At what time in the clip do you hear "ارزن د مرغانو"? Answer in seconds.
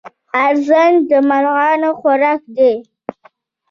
0.43-1.89